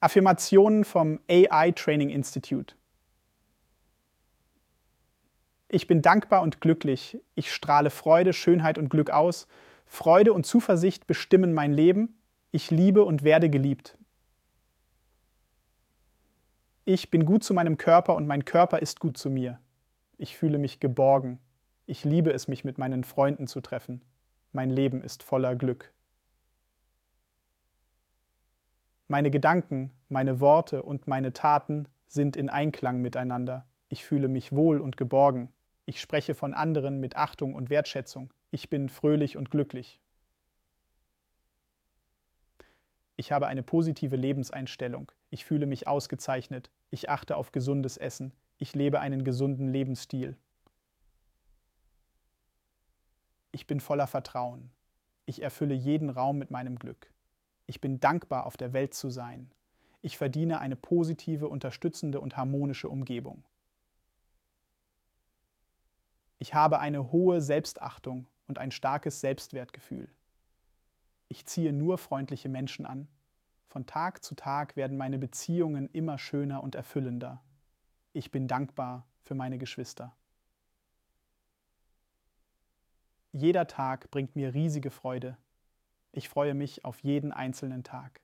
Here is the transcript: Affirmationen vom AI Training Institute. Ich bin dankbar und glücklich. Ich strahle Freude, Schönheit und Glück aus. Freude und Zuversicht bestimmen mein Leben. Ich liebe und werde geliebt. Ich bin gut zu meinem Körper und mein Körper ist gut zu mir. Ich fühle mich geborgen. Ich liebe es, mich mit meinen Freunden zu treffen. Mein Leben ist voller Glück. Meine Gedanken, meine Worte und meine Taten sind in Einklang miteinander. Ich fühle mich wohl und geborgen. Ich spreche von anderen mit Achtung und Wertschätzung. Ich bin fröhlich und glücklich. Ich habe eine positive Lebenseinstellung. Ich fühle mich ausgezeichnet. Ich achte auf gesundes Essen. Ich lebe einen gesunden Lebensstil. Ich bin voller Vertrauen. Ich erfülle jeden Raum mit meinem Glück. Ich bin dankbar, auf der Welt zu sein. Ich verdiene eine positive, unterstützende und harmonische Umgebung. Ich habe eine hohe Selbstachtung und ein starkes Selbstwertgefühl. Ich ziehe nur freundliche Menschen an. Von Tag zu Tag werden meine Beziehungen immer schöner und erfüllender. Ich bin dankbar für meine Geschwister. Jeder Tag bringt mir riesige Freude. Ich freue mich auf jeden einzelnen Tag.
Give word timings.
Affirmationen 0.00 0.84
vom 0.84 1.20
AI 1.28 1.72
Training 1.72 2.10
Institute. 2.10 2.74
Ich 5.68 5.86
bin 5.86 6.02
dankbar 6.02 6.42
und 6.42 6.60
glücklich. 6.60 7.18
Ich 7.34 7.52
strahle 7.52 7.90
Freude, 7.90 8.32
Schönheit 8.32 8.78
und 8.78 8.88
Glück 8.88 9.10
aus. 9.10 9.48
Freude 9.86 10.32
und 10.32 10.46
Zuversicht 10.46 11.06
bestimmen 11.06 11.54
mein 11.54 11.72
Leben. 11.72 12.20
Ich 12.52 12.70
liebe 12.70 13.04
und 13.04 13.24
werde 13.24 13.50
geliebt. 13.50 13.98
Ich 16.84 17.10
bin 17.10 17.24
gut 17.24 17.42
zu 17.42 17.52
meinem 17.52 17.78
Körper 17.78 18.14
und 18.14 18.26
mein 18.26 18.44
Körper 18.44 18.80
ist 18.80 19.00
gut 19.00 19.16
zu 19.16 19.28
mir. 19.28 19.60
Ich 20.18 20.36
fühle 20.36 20.58
mich 20.58 20.78
geborgen. 20.78 21.40
Ich 21.86 22.04
liebe 22.04 22.32
es, 22.32 22.48
mich 22.48 22.64
mit 22.64 22.78
meinen 22.78 23.02
Freunden 23.02 23.46
zu 23.46 23.60
treffen. 23.60 24.02
Mein 24.52 24.70
Leben 24.70 25.02
ist 25.02 25.22
voller 25.22 25.56
Glück. 25.56 25.92
Meine 29.16 29.30
Gedanken, 29.30 29.92
meine 30.10 30.40
Worte 30.40 30.82
und 30.82 31.06
meine 31.06 31.32
Taten 31.32 31.88
sind 32.06 32.36
in 32.36 32.50
Einklang 32.50 33.00
miteinander. 33.00 33.66
Ich 33.88 34.04
fühle 34.04 34.28
mich 34.28 34.52
wohl 34.52 34.78
und 34.78 34.98
geborgen. 34.98 35.50
Ich 35.86 36.02
spreche 36.02 36.34
von 36.34 36.52
anderen 36.52 37.00
mit 37.00 37.16
Achtung 37.16 37.54
und 37.54 37.70
Wertschätzung. 37.70 38.30
Ich 38.50 38.68
bin 38.68 38.90
fröhlich 38.90 39.38
und 39.38 39.50
glücklich. 39.50 40.02
Ich 43.16 43.32
habe 43.32 43.46
eine 43.46 43.62
positive 43.62 44.16
Lebenseinstellung. 44.16 45.10
Ich 45.30 45.46
fühle 45.46 45.64
mich 45.64 45.88
ausgezeichnet. 45.88 46.70
Ich 46.90 47.08
achte 47.08 47.38
auf 47.38 47.52
gesundes 47.52 47.96
Essen. 47.96 48.34
Ich 48.58 48.74
lebe 48.74 49.00
einen 49.00 49.24
gesunden 49.24 49.72
Lebensstil. 49.72 50.36
Ich 53.50 53.66
bin 53.66 53.80
voller 53.80 54.08
Vertrauen. 54.08 54.70
Ich 55.24 55.40
erfülle 55.40 55.72
jeden 55.74 56.10
Raum 56.10 56.36
mit 56.36 56.50
meinem 56.50 56.78
Glück. 56.78 57.10
Ich 57.66 57.80
bin 57.80 58.00
dankbar, 58.00 58.46
auf 58.46 58.56
der 58.56 58.72
Welt 58.72 58.94
zu 58.94 59.10
sein. 59.10 59.50
Ich 60.02 60.16
verdiene 60.18 60.60
eine 60.60 60.76
positive, 60.76 61.48
unterstützende 61.48 62.20
und 62.20 62.36
harmonische 62.36 62.88
Umgebung. 62.88 63.44
Ich 66.38 66.54
habe 66.54 66.78
eine 66.78 67.10
hohe 67.10 67.40
Selbstachtung 67.40 68.26
und 68.46 68.58
ein 68.58 68.70
starkes 68.70 69.20
Selbstwertgefühl. 69.20 70.08
Ich 71.28 71.46
ziehe 71.46 71.72
nur 71.72 71.98
freundliche 71.98 72.48
Menschen 72.48 72.86
an. 72.86 73.08
Von 73.68 73.86
Tag 73.86 74.22
zu 74.22 74.34
Tag 74.34 74.76
werden 74.76 74.96
meine 74.96 75.18
Beziehungen 75.18 75.90
immer 75.92 76.18
schöner 76.18 76.62
und 76.62 76.74
erfüllender. 76.74 77.42
Ich 78.12 78.30
bin 78.30 78.46
dankbar 78.46 79.06
für 79.24 79.34
meine 79.34 79.58
Geschwister. 79.58 80.16
Jeder 83.32 83.66
Tag 83.66 84.10
bringt 84.10 84.36
mir 84.36 84.54
riesige 84.54 84.90
Freude. 84.90 85.36
Ich 86.16 86.30
freue 86.30 86.54
mich 86.54 86.82
auf 86.82 87.00
jeden 87.00 87.30
einzelnen 87.30 87.84
Tag. 87.84 88.22